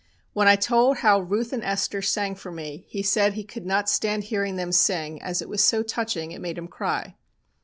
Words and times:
When 0.33 0.47
I 0.47 0.55
told 0.55 0.97
how 0.97 1.19
Ruth 1.19 1.53
and 1.53 1.63
Esther 1.63 2.01
sang 2.01 2.33
for 2.33 2.51
me 2.51 2.85
he 2.87 3.03
said 3.03 3.33
he 3.33 3.43
could 3.43 3.67
not 3.67 3.87
stand 3.87 4.23
hearing 4.23 4.55
them 4.55 4.71
sing, 4.71 5.21
as 5.21 5.43
it 5.43 5.47
was 5.47 5.63
so 5.63 5.83
touching 5.83 6.31
it 6.31 6.41
made 6.41 6.57
him 6.57 6.67
cry. 6.67 7.13